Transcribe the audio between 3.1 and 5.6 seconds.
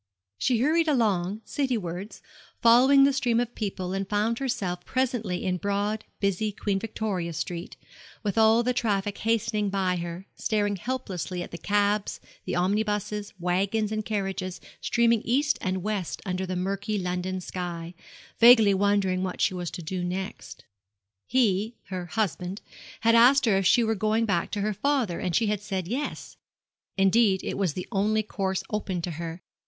stream of people, and found herself presently in